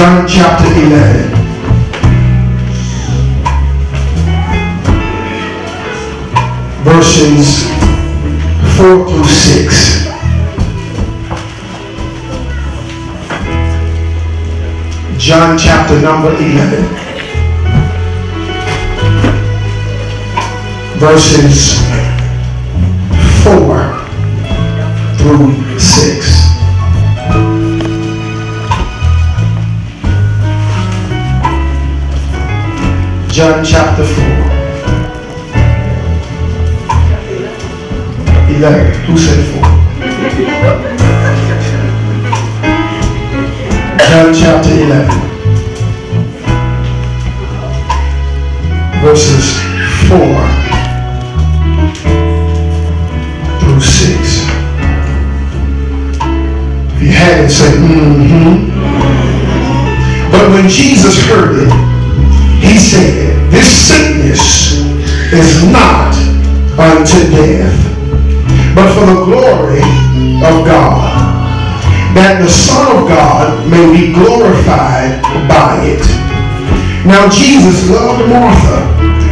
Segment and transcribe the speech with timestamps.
[0.00, 1.30] John chapter 11.
[6.84, 7.68] Verses
[8.78, 10.06] 4 through 6.
[15.18, 16.84] John chapter number 11.
[20.98, 21.76] Verses
[23.44, 23.84] 4
[25.18, 26.29] through 6.
[33.40, 34.24] John chapter 4.
[38.54, 38.92] 11.
[39.06, 39.64] Who said 4?
[44.10, 45.08] John chapter 11.
[49.00, 49.56] Verses
[50.10, 50.18] 4
[53.58, 54.44] through 6.
[56.92, 58.68] If you had it, say, mm-hmm.
[60.30, 61.89] But when Jesus heard it,
[62.90, 64.74] said, This sickness
[65.30, 66.10] is not
[66.74, 67.78] unto death,
[68.74, 69.86] but for the glory
[70.42, 71.14] of God,
[72.18, 76.02] that the Son of God may be glorified by it.
[77.06, 78.82] Now Jesus loved Martha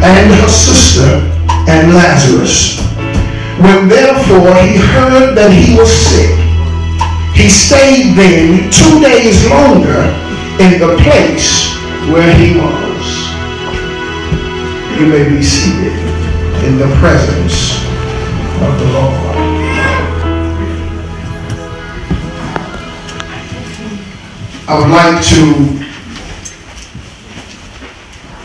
[0.07, 1.27] and her sister
[1.67, 2.79] and Lazarus.
[3.59, 6.31] When therefore he heard that he was sick,
[7.35, 10.07] he stayed then two days longer
[10.63, 11.75] in the place
[12.07, 12.88] where he was.
[14.99, 15.93] You may be seated
[16.65, 17.85] in the presence
[18.61, 19.15] of the Lord.
[24.67, 25.39] I would like to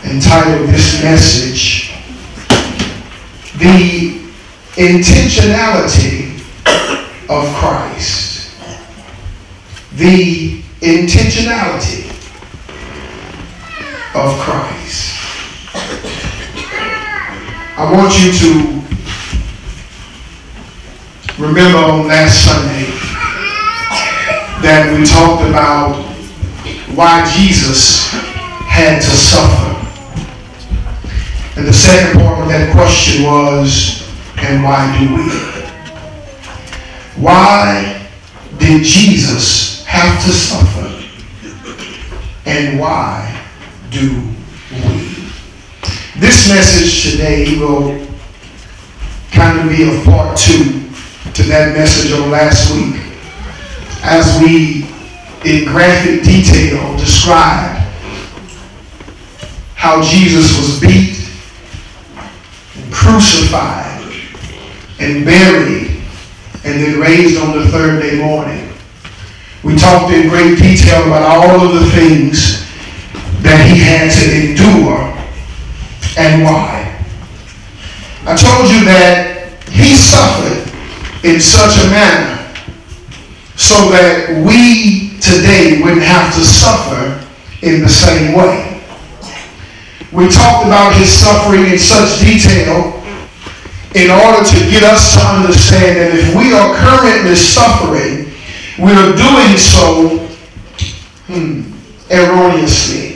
[0.08, 1.92] entitle this message
[3.58, 4.20] The
[4.76, 6.38] Intentionality
[7.28, 8.56] of Christ.
[9.96, 12.08] The intentionality
[14.14, 14.73] of Christ.
[17.76, 18.84] I want you to
[21.42, 22.86] remember on last Sunday
[24.62, 25.96] that we talked about
[26.94, 28.12] why Jesus
[28.68, 29.74] had to suffer.
[31.58, 35.24] And the second part of that question was, and why do we?
[37.20, 38.08] Why
[38.58, 41.04] did Jesus have to suffer?
[42.46, 43.44] And why
[43.90, 44.33] do?
[46.16, 48.06] This message today will
[49.32, 50.88] kind of be a part two
[51.32, 53.02] to that message of last week
[54.04, 54.84] as we,
[55.44, 57.78] in graphic detail, describe
[59.74, 61.18] how Jesus was beat,
[62.76, 64.00] and crucified,
[65.00, 66.00] and buried,
[66.62, 68.72] and then raised on the third day morning.
[69.64, 72.60] We talked in great detail about all of the things
[73.42, 75.13] that he had to endure
[76.16, 76.90] and why.
[78.26, 80.70] I told you that he suffered
[81.24, 82.34] in such a manner
[83.56, 87.20] so that we today wouldn't have to suffer
[87.62, 88.82] in the same way.
[90.12, 93.02] We talked about his suffering in such detail
[93.94, 98.30] in order to get us to understand that if we are currently suffering,
[98.78, 100.18] we are doing so
[101.26, 101.72] hmm,
[102.10, 103.13] erroneously.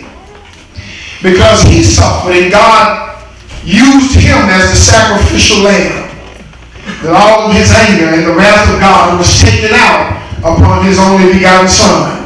[1.23, 3.19] Because he suffered and God
[3.65, 6.07] used him as the sacrificial lamb.
[7.03, 10.99] That all of his anger and the wrath of God was taken out upon his
[10.99, 12.25] only begotten son.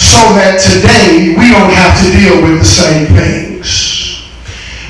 [0.00, 4.24] So that today we don't have to deal with the same things.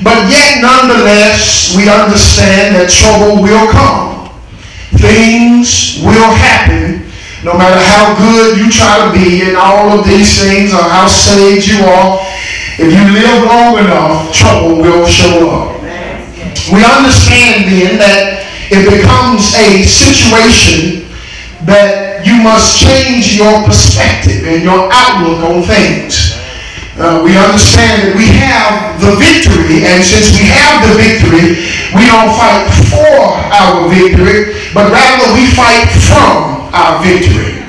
[0.01, 4.31] But yet nonetheless we understand that trouble will come.
[4.95, 7.03] Things will happen
[7.43, 11.07] no matter how good you try to be and all of these things or how
[11.07, 12.22] saved you are
[12.79, 15.77] if you live long enough, trouble will show up.
[16.73, 21.05] We understand then that it becomes a situation
[21.69, 26.33] that you must change your perspective and your outlook on things.
[26.97, 31.61] Uh, we understand that we have the victory, and since we have the victory,
[31.93, 37.61] we don't fight for our victory, but rather we fight from our victory.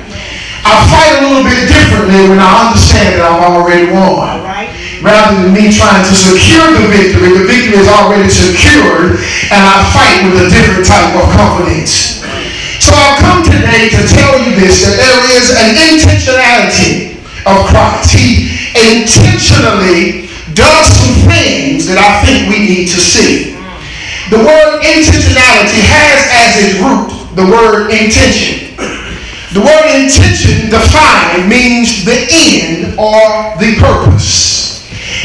[0.65, 4.44] I fight a little bit differently when I understand that I've already won
[5.05, 7.29] rather than me trying to secure the victory.
[7.37, 9.21] The victory is already secured,
[9.53, 12.25] and I fight with a different type of confidence.
[12.81, 18.17] So I've come today to tell you this that there is an intentionality of Christ.
[18.17, 23.53] He intentionally does some things that I think we need to see.
[24.33, 28.73] The word intentionality has as its root the word intention.
[29.53, 34.64] The word intention defined means the end or the purpose,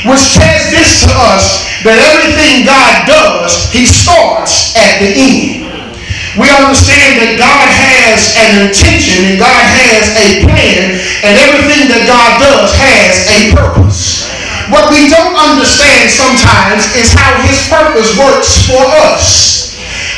[0.08, 5.70] which says this to us that everything God does, He starts at the end.
[6.38, 12.06] We understand that God has an intention and God has a plan, and everything that
[12.06, 14.30] God does has a purpose.
[14.70, 19.60] What we don't understand sometimes is how His purpose works for us.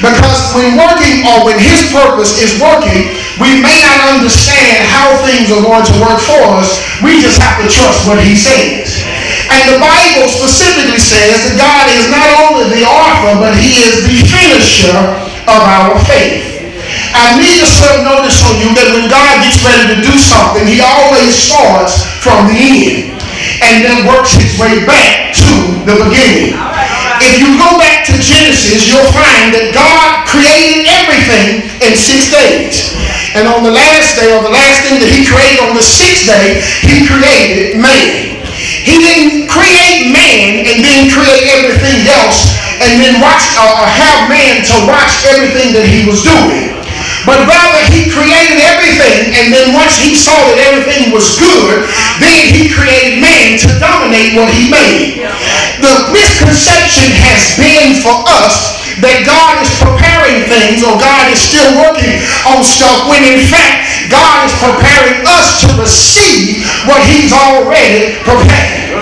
[0.02, 5.46] Because when working or when his purpose is working, we may not understand how things
[5.54, 6.82] are going to work for us.
[7.06, 9.01] We just have to trust what he says.
[9.52, 14.08] And the Bible specifically says that God is not only the author, but he is
[14.08, 14.96] the finisher
[15.44, 16.64] of our faith.
[17.12, 20.64] I need to serve notice on you that when God gets ready to do something,
[20.64, 23.20] he always starts from the end
[23.60, 25.48] and then works his way back to
[25.84, 26.56] the beginning.
[27.20, 32.96] If you go back to Genesis, you'll find that God created everything in six days.
[33.36, 36.26] And on the last day, or the last thing that he created on the sixth
[36.26, 38.31] day, he created man.
[38.82, 44.26] He didn't create man and then create everything else and then watch or uh, have
[44.26, 46.74] man to watch everything that he was doing.
[47.22, 51.86] But rather, he created everything, and then once he saw that everything was good,
[52.18, 55.22] then he created man to dominate what he made.
[55.78, 61.72] The misconception has been for us that God is preparing things or God is still
[61.80, 68.20] working on stuff when in fact God is preparing us to receive what he's already
[68.26, 68.92] prepared.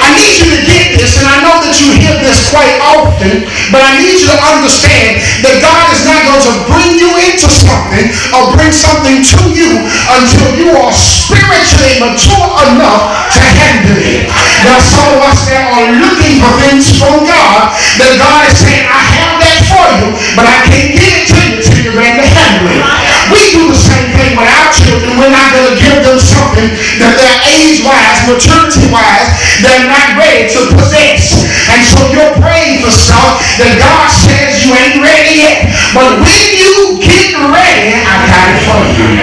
[0.00, 3.44] I need you to get this, and I know that you hear this quite often,
[3.74, 7.50] but I need you to understand that God is not going to bring you into
[7.50, 9.70] something or bring something to you
[10.16, 14.30] until you are spiritually mature enough to handle it.
[14.64, 18.56] There are some of us that are looking for things from God that God is
[18.56, 19.19] saying, I have that for
[19.98, 22.82] you, but I can't give it to you until you're ready to handle it.
[23.30, 25.18] We do the same thing with our children.
[25.18, 26.66] We're not going to give them something
[26.98, 29.28] that they're age-wise, maturity-wise,
[29.62, 31.46] they're not ready to possess.
[31.70, 35.70] And so you're praying for stuff that God says you ain't ready yet.
[35.94, 39.14] But when you get ready, I got it for you.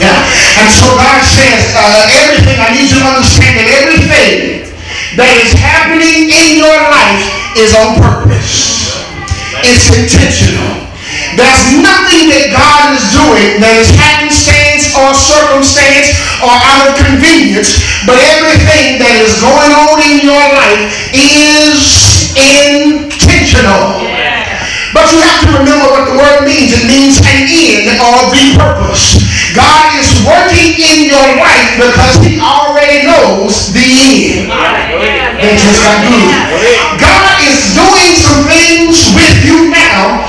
[0.00, 0.60] Yeah.
[0.60, 4.68] And so God says, uh, everything, I need you to understand that everything
[5.16, 7.24] that is happening in your life
[7.56, 8.73] is on purpose.
[9.64, 10.92] It's intentional.
[11.40, 16.12] There's nothing that God is doing that is happenstance or circumstance
[16.44, 20.84] or out of convenience, but everything that is going on in your life
[21.16, 24.04] is intentional.
[24.92, 26.70] But you have to remember what the word means.
[26.70, 29.18] It means an end or the purpose.
[29.56, 34.54] God is working in your life because he already knows the end.
[35.40, 37.00] They just got good.
[37.02, 40.24] God is doing some things with you now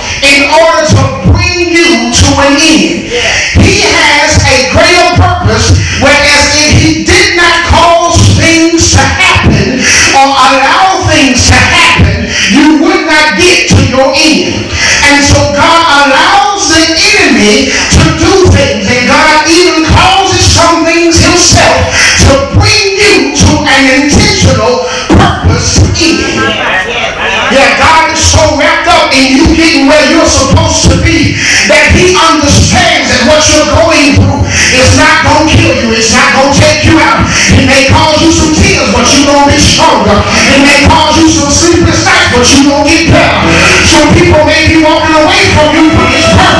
[40.23, 43.41] It may cause you some sleepless nights, but you're going get better.
[43.83, 46.54] Some people may be walking away from you for his purpose.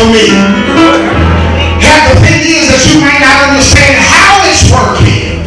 [0.00, 0.32] For me.
[1.76, 5.44] Yeah, the thing is that you might not understand how it's working,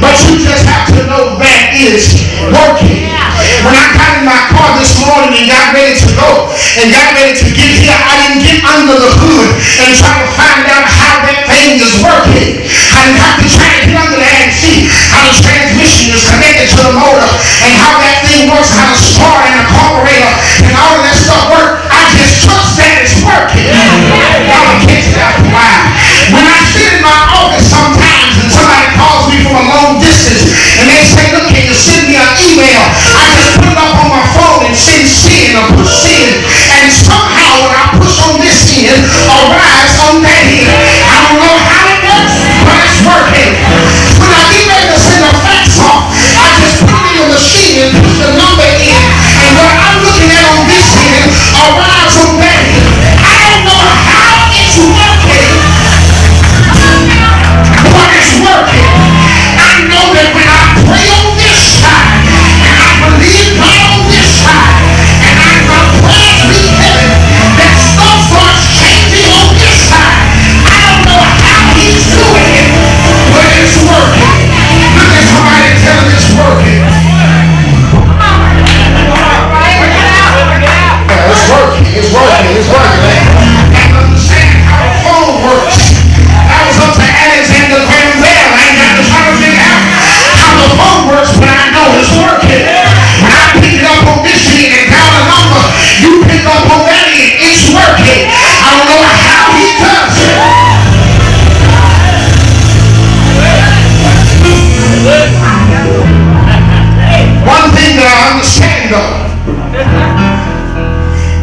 [0.00, 2.16] but you just have to know that it's
[2.48, 3.12] working.
[3.60, 6.48] When I got in my car this morning and got ready to go
[6.80, 9.48] and got ready to get here, I didn't get under the hood
[9.84, 12.64] and try to find out how that thing is working.
[12.64, 16.24] I didn't have to try to get under there and see how the transmission is
[16.24, 17.28] connected to the motor
[17.68, 19.66] and how that thing works, how the start and the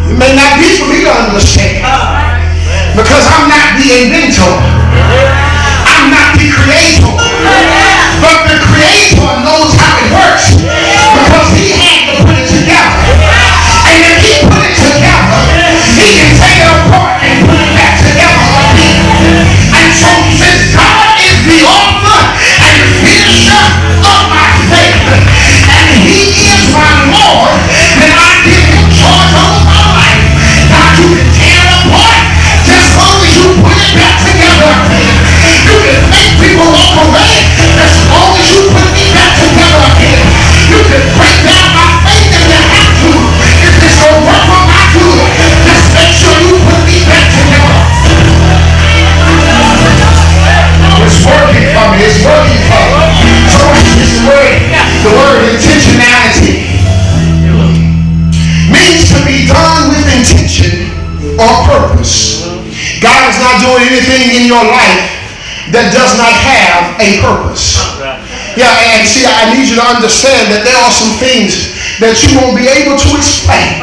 [0.08, 1.84] It may not be for me to understand
[2.96, 4.54] because I'm not the inventor.
[5.88, 7.12] I'm not the creator.
[8.24, 13.07] But the creator knows how it works because he had to put it together.
[55.04, 56.66] The word intentionality
[58.72, 60.90] means to be done with intention
[61.38, 62.44] or purpose.
[63.00, 65.06] God is not doing anything in your life
[65.70, 67.78] that does not have a purpose.
[68.58, 72.34] Yeah, and see, I need you to understand that there are some things that you
[72.42, 73.78] won't be able to explain.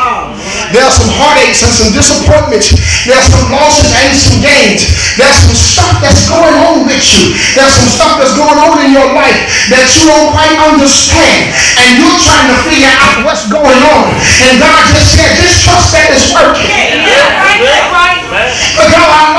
[0.74, 2.74] There are some heartaches and some disappointments.
[3.06, 4.90] There are some losses and some gains.
[5.14, 7.30] There's some stuff that's going on with you.
[7.54, 9.38] There's some stuff that's going on in your life
[9.70, 11.54] that you don't quite understand.
[11.78, 14.10] And you're trying to figure out what's going on.
[14.42, 17.06] And God just said, just trust that it's working.
[18.74, 19.33] But God, I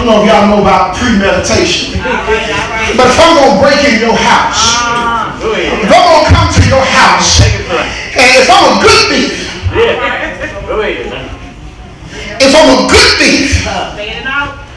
[0.00, 2.00] I don't know if y'all know about premeditation.
[2.00, 4.80] But if I'm going to break in your house,
[5.44, 9.44] if I'm going to come to your house, and if I'm a good thief,
[12.40, 13.60] if I'm a good thief,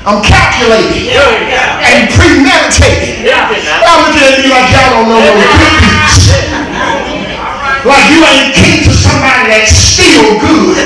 [0.04, 3.24] I'm calculating and premeditating.
[3.24, 6.36] Y'all looking at me like y'all don't know no good thieves.
[7.88, 10.84] Like you ain't kin to somebody that's still good.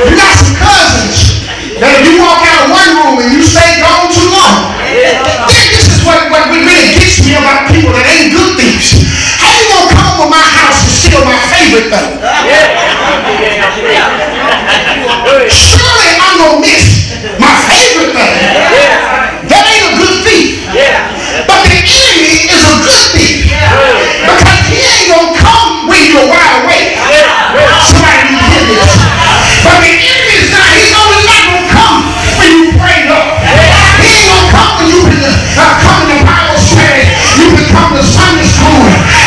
[0.00, 0.39] You got some
[0.70, 1.46] cousins
[1.80, 4.76] that if you walk out of one room and you stay gone too long,
[5.48, 9.00] this is what, what really gets me about people that ain't good thieves.
[9.40, 12.10] How you gonna come over my house and steal my favorite thing?
[15.48, 16.89] Surely I'm gonna miss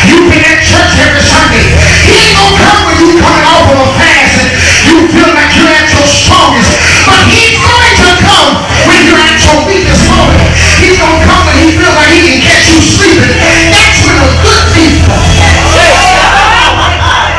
[0.04, 1.68] You've been at church every Sunday.
[2.04, 5.52] He ain't gonna come when you coming off of a fast and you feel like
[5.56, 6.76] you're at your strongest.
[7.08, 8.52] But he's going to come
[8.84, 10.44] when you're at your weakest moment.
[10.84, 13.32] He's gonna come when he feels like he can catch you sleeping.
[13.72, 15.04] That's when a good thief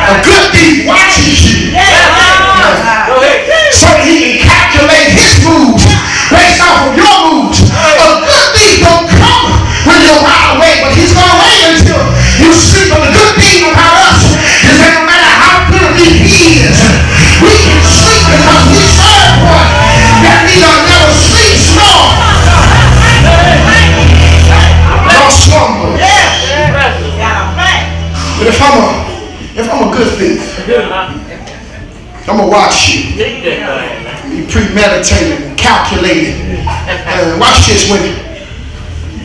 [0.05, 1.73] a good thief watches you.
[3.75, 5.83] So he can calculate his moves
[6.33, 7.61] based off of your moves.
[7.61, 9.53] A good thief don't come
[9.85, 10.44] when you're wide
[32.55, 33.19] watch you.
[33.19, 36.63] Be premeditated and calculated.
[36.63, 37.99] Uh, watch this when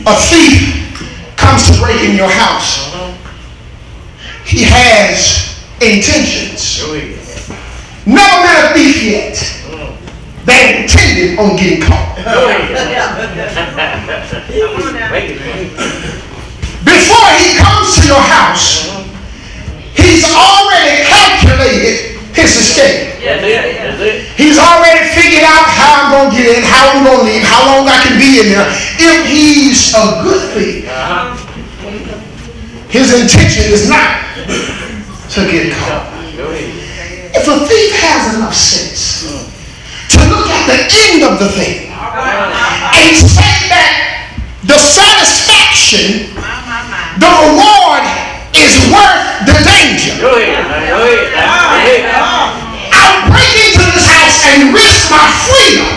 [0.05, 0.99] a thief
[1.37, 2.91] comes to break in your house.
[4.45, 6.83] He has intentions.
[8.05, 9.37] Never met a thief yet
[10.45, 12.17] that intended on getting caught.
[16.83, 18.89] Before he comes to your house,
[19.95, 23.10] he's already calculated his escape.
[23.21, 27.45] He's already figured out how I'm going to get in, how I'm going to leave,
[27.45, 28.65] how long I can be in there.
[28.97, 30.89] If he's a good thief,
[32.89, 34.25] his intention is not
[35.37, 36.09] to get caught.
[36.33, 39.29] If a thief has enough sense
[40.09, 44.33] to look at the end of the thing and say that
[44.65, 46.33] the satisfaction,
[47.21, 48.01] the reward
[48.57, 50.17] is worth the danger
[54.51, 55.87] and risk my freedom.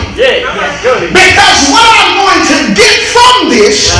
[1.11, 3.91] Because what I'm going to get from this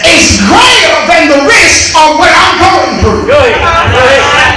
[0.00, 4.47] is greater than the risk of what I'm going through.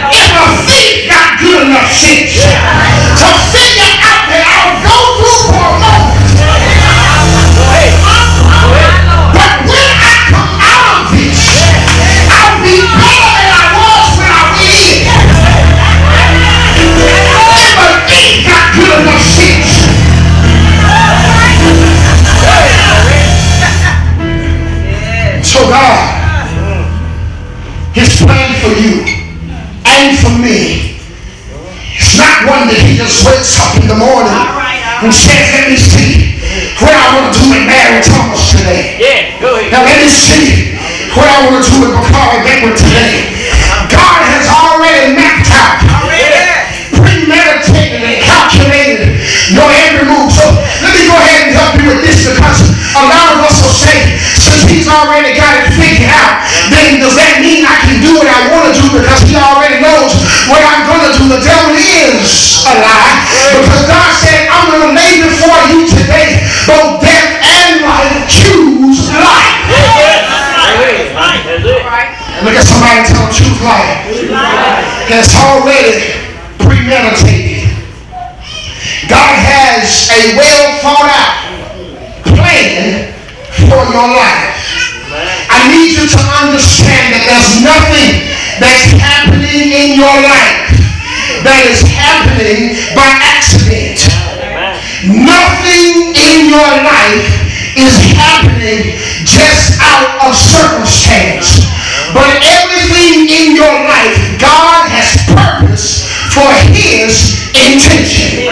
[96.52, 97.32] your life
[97.80, 101.64] is happening just out of circumstance.
[102.12, 106.04] But everything in your life, God has purpose
[106.36, 108.52] for his intention.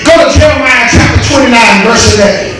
[0.00, 2.56] Go to Jeremiah chapter 29, verse 11.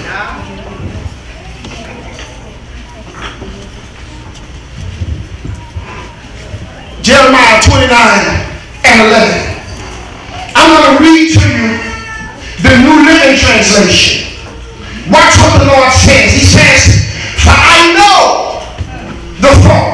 [7.01, 7.88] Jeremiah 29
[8.85, 9.57] and 11.
[10.55, 11.90] I'm going to read to you
[12.61, 14.30] the New Living Translation
[15.61, 16.33] the Lord says.
[16.33, 17.05] He says,
[17.44, 18.61] For I know
[19.40, 19.89] the thought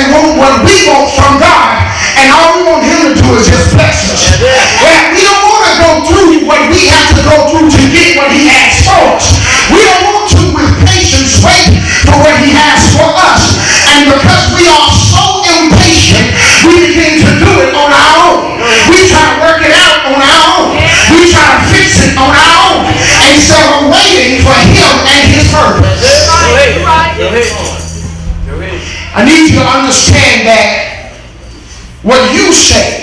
[0.00, 1.76] they want what we want from God,
[2.16, 4.40] and all we want Him to do is just bless us.
[4.40, 8.16] Yeah, we don't want to go through what we have to go through to get
[8.16, 9.36] what He has for us.
[9.68, 13.60] We don't want to, with patience, wait for what He has for us.
[13.92, 16.32] And because we are so impatient,
[16.64, 18.56] we begin to do it on our own.
[18.88, 20.80] We try to work it out on our own.
[21.12, 22.88] We try to fix it on our own
[23.28, 25.99] instead of waiting for Him and His purpose.
[29.12, 31.18] I need you to understand that
[32.02, 32.99] what you say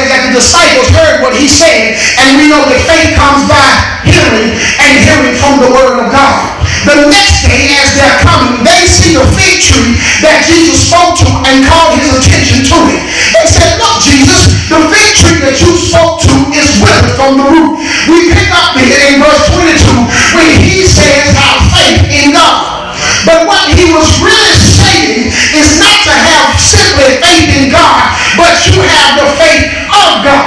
[0.00, 1.92] says that the disciples heard what he said,
[2.24, 3.68] and we know that faith comes by
[4.08, 6.56] hearing and hearing from the word of God.
[6.88, 11.28] The next day, as they're coming, they see the fig tree that Jesus spoke to
[11.44, 13.00] and called his attention to it.
[13.36, 17.46] They said, Look, Jesus, the fig tree that you spoke to is withered from the
[17.52, 17.76] root.
[18.08, 19.84] We pick up here in verse 22
[20.32, 22.80] when he says, Have faith God.
[23.28, 26.29] But what he was really saying is not to have
[26.60, 30.44] simply faith in God, but you have the faith of God.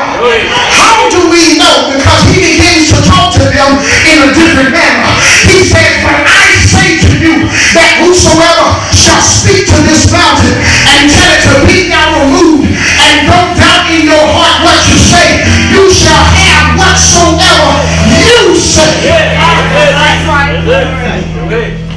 [0.71, 1.91] How do we know?
[1.93, 3.71] Because he begins to talk to them
[4.07, 5.03] in a different manner.
[5.49, 7.35] He says, But I say to you
[7.75, 10.55] that whosoever shall speak to this mountain
[10.95, 14.97] and tell it to be thou removed, and don't doubt in your heart what you
[14.97, 17.71] say, you shall have whatsoever
[18.07, 18.91] you say.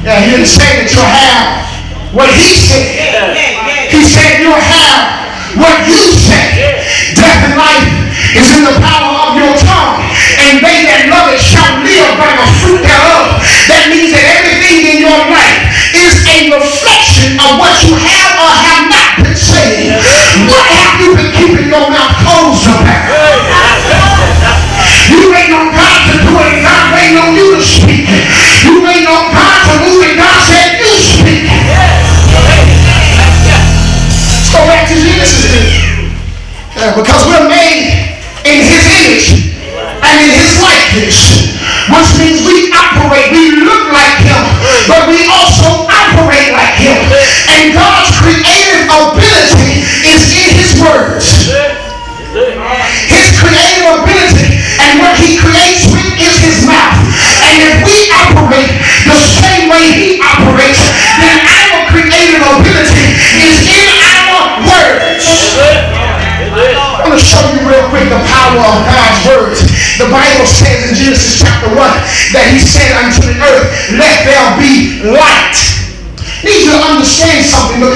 [0.03, 1.67] Yeah, he didn't say that you'll have
[2.13, 3.56] what he said.
[3.87, 6.81] He said you'll have what you say.
[7.15, 7.87] Death and life
[8.35, 10.03] is in the power of your tongue.
[10.41, 13.37] And they that love it shall live by the fruit thereof.
[13.69, 15.61] That means that everything in your life
[15.95, 17.76] is a reflection of what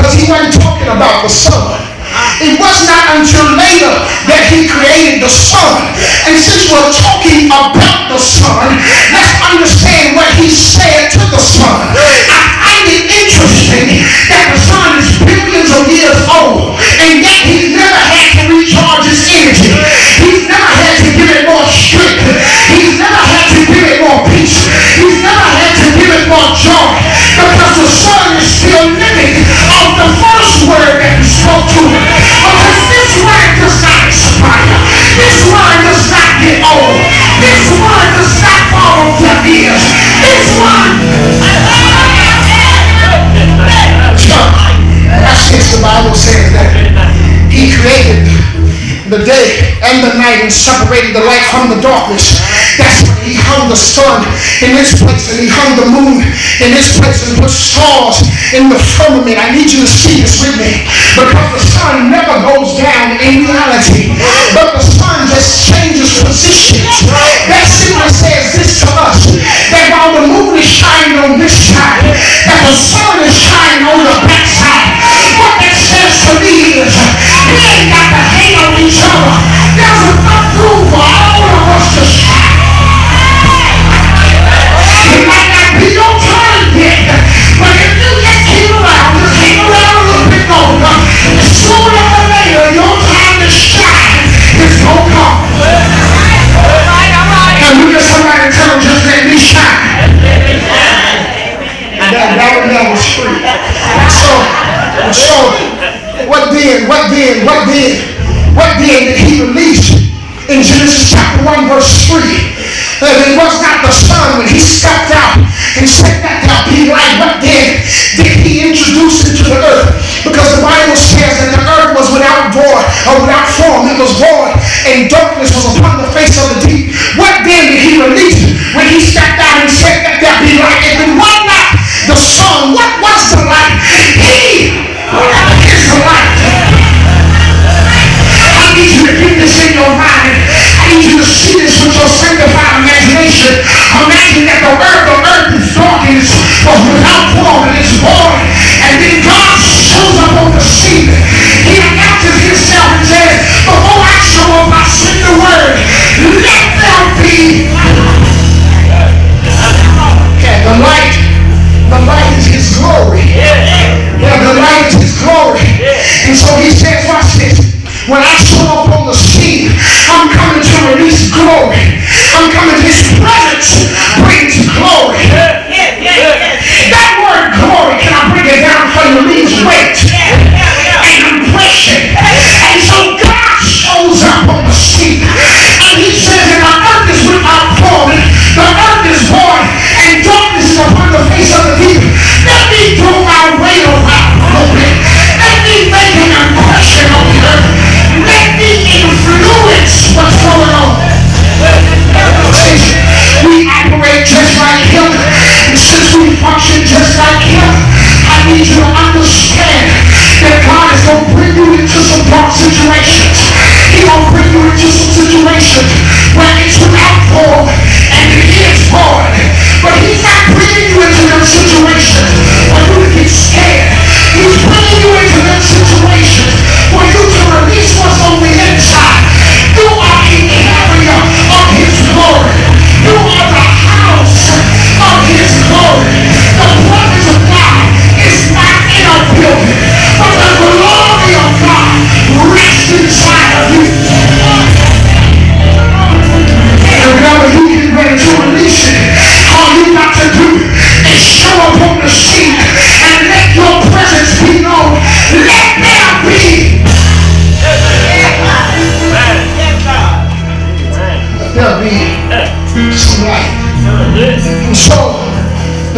[0.02, 1.78] because he wasn't talking about the sun.
[2.42, 3.94] It was not until later
[4.26, 5.94] that he created the sun.
[6.26, 8.82] And since we're talking about the sun,
[9.14, 11.94] let's understand what he said to the sun.
[11.94, 14.02] I find it interesting
[14.34, 19.06] that the sun is billions of years old, and yet he's never had to recharge
[19.06, 19.70] his energy.
[20.26, 22.26] He's never had to give it more strength.
[22.74, 24.66] He's never had to give it more peace.
[24.98, 26.90] He's never had to give it more joy
[27.38, 28.41] because the sun
[31.48, 31.90] him.
[31.90, 34.78] Because this word does not expire.
[35.18, 36.98] This word does not get old.
[37.42, 39.86] This word does not fall on deaf ears.
[40.22, 40.92] This word.
[45.22, 46.72] That's since the Bible says that
[47.50, 48.28] he created
[49.10, 52.40] the day and the night and separated the light from the darkness.
[52.78, 54.24] That's when he hung the sun
[54.64, 56.24] in this place and he hung the moon
[56.64, 58.24] in this place and put stars
[58.56, 59.36] in the firmament.
[59.36, 63.44] I need you to see this with me because the sun never goes down in
[63.44, 63.91] reality,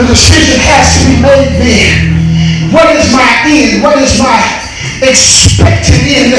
[0.04, 2.76] the decision has to be made then.
[2.76, 3.80] What is my end?
[3.80, 4.36] What is my
[5.00, 6.36] expected end?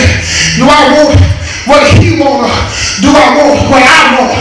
[0.60, 1.16] Do I want
[1.64, 2.52] what he want?
[3.00, 4.36] Do I want what I want?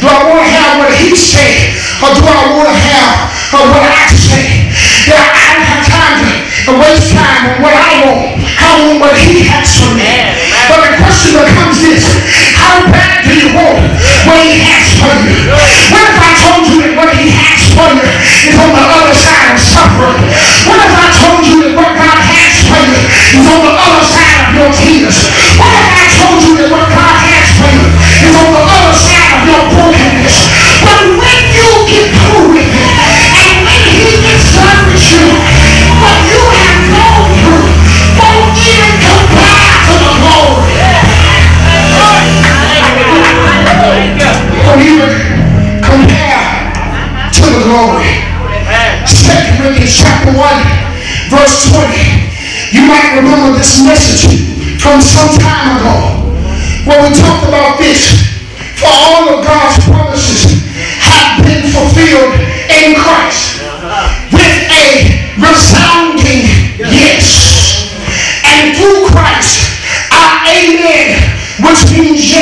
[0.00, 1.76] Do I want to have what he say?
[2.00, 4.72] Or do I want to have what I say?
[5.12, 8.40] Yeah, I don't have time to waste time on what I want.
[8.40, 10.08] I want what he has for me.
[10.72, 12.08] But the question becomes this.
[12.56, 13.84] How bad do you want
[14.24, 15.52] what he has for you?
[15.52, 19.12] What if I told you that what he has for you is on the other
[19.12, 20.24] side of suffering?
[20.64, 24.04] What if I told you that what God has for you is on the other
[24.08, 25.18] side of your tears?
[25.60, 27.84] What if I told you that what God has for you
[28.24, 30.38] is on the other side of your brokenness?
[30.80, 32.88] But when you get through with it,
[33.36, 35.28] and when he gets done with you,
[36.00, 36.16] what
[44.84, 46.44] even compare
[47.32, 48.20] to the glory.
[49.08, 50.44] Second Corinthians chapter 1,
[51.32, 51.88] verse 20.
[52.76, 54.28] You might remember this message
[54.80, 56.28] from some time ago
[56.84, 58.28] where we talked about this.
[58.76, 60.60] For all of God's promises
[61.00, 62.36] have been fulfilled
[62.68, 63.64] in Christ
[64.36, 66.44] with a resounding
[66.76, 67.88] yes.
[68.44, 69.64] And through Christ,
[70.12, 71.16] our amen,
[71.64, 72.33] which means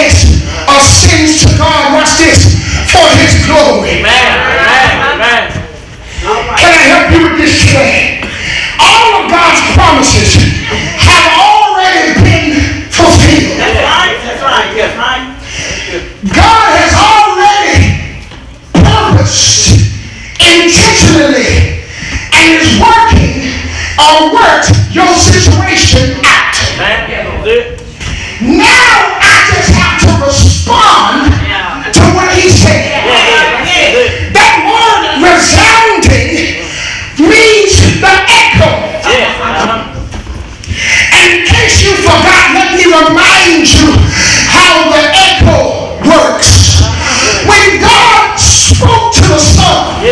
[2.93, 4.05] For his glory.
[4.05, 4.05] Can
[6.61, 8.21] I help you with this today?
[8.77, 10.37] All of God's promises
[11.01, 12.53] have already been
[12.93, 13.57] fulfilled.
[13.57, 14.13] That's right.
[14.29, 14.77] That's right.
[14.77, 15.25] That's right.
[16.37, 18.13] God has already
[18.77, 19.89] purposed
[20.37, 21.81] intentionally
[22.37, 23.57] and is working
[23.97, 26.61] or worked your situation out.
[28.43, 28.82] Now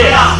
[0.00, 0.39] sun,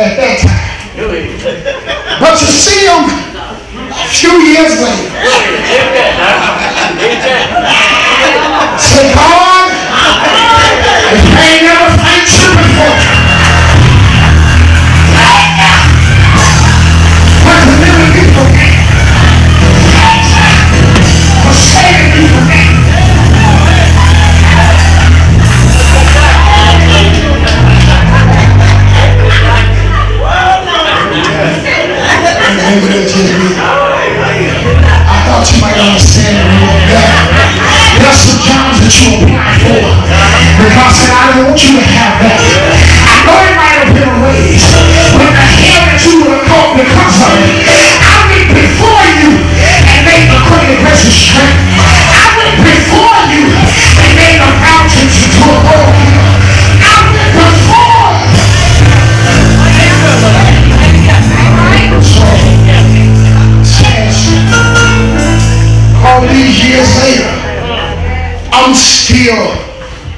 [0.00, 0.70] at that time.
[2.20, 5.12] But you see them a few years later.
[8.80, 9.68] Say, God,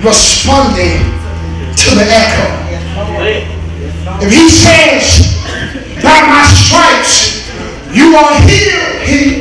[0.05, 0.98] responding
[1.78, 2.48] to the echo.
[4.20, 5.38] If he says,
[6.03, 7.46] by my stripes,
[7.94, 9.32] you are healed, he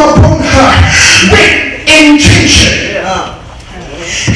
[0.00, 0.70] upon her
[1.32, 2.98] with intention.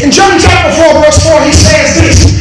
[0.03, 2.32] In John chapter 4, verse 4, he says this.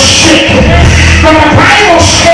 [0.00, 0.50] sick.
[1.22, 2.33] But the Bible says,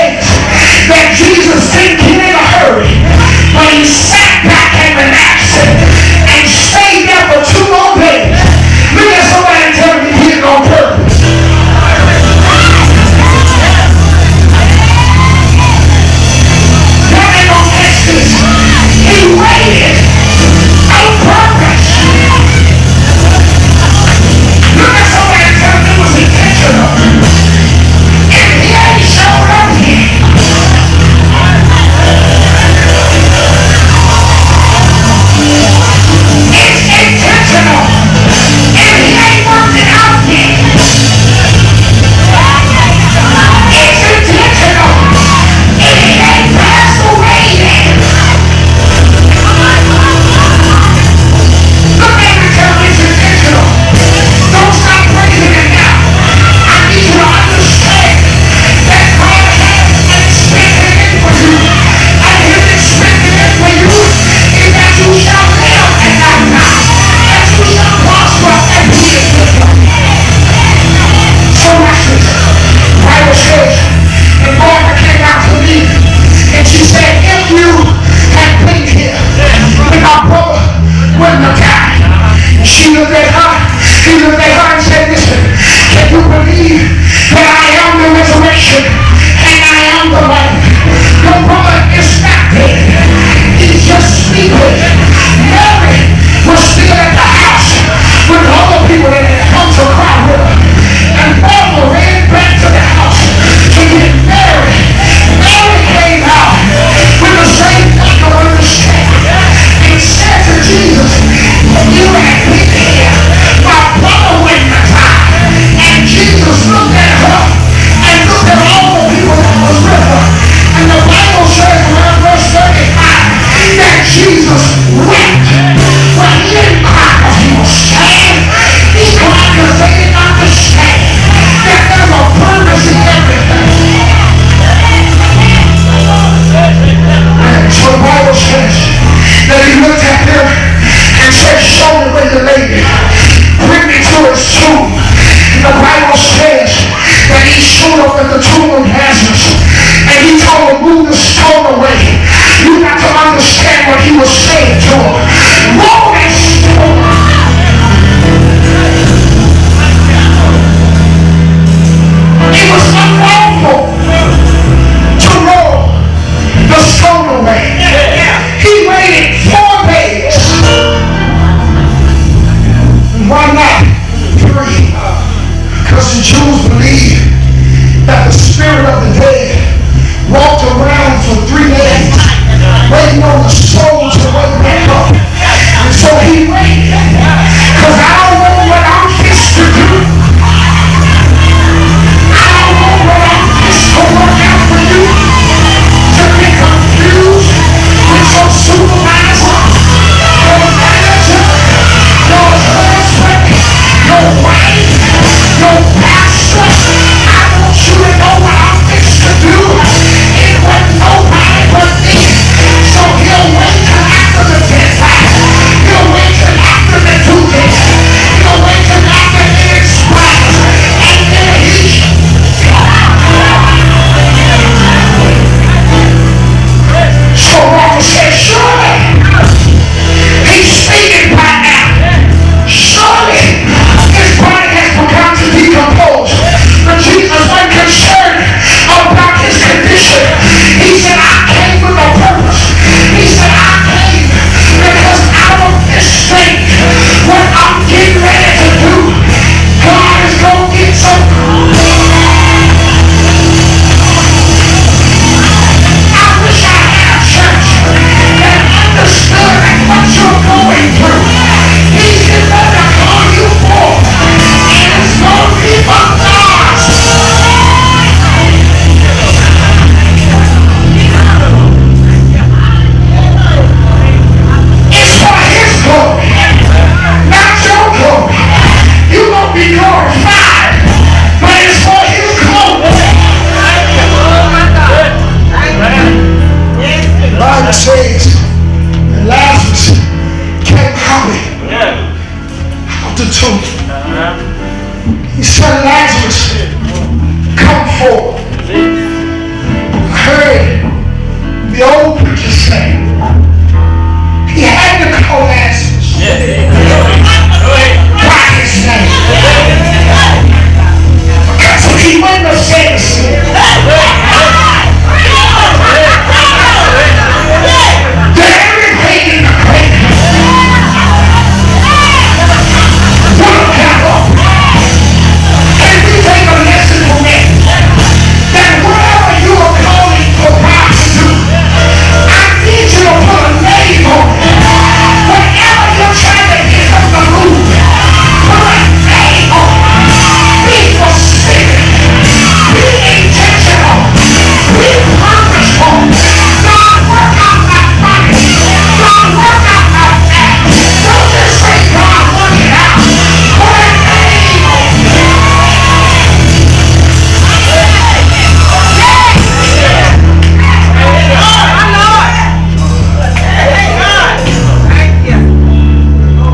[84.11, 84.40] Jesus